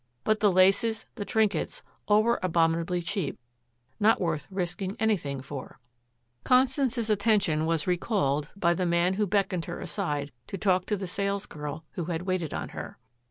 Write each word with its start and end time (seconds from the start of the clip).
But 0.23 0.39
the 0.39 0.51
laces, 0.51 1.05
the 1.13 1.25
trinkets, 1.25 1.83
all 2.07 2.23
were 2.23 2.39
abominably 2.41 3.03
cheap, 3.03 3.37
not 3.99 4.19
worth 4.19 4.47
risking 4.49 4.95
anything 4.99 5.43
for. 5.43 5.77
Constance's 6.43 7.07
attention 7.11 7.67
was 7.67 7.85
recalled 7.85 8.49
by 8.55 8.73
the 8.73 8.87
man 8.87 9.13
who 9.13 9.27
beckoned 9.27 9.65
her 9.65 9.79
aside 9.79 10.31
to 10.47 10.57
talk 10.57 10.87
to 10.87 10.97
the 10.97 11.05
salesgirl 11.05 11.83
who 11.91 12.05
had 12.05 12.23
waited 12.23 12.51
on 12.51 12.69
her. 12.69 12.97